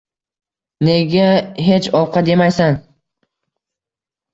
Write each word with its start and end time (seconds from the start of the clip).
Nega 0.87 1.27
hech 1.69 1.91
ovqat 2.03 2.25
yemaysan? 2.33 2.85